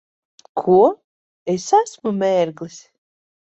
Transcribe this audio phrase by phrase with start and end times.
[0.61, 0.79] Ko?
[1.55, 2.83] Es esmu mērglis?